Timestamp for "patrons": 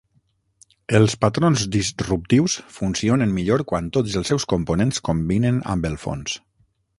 1.25-1.65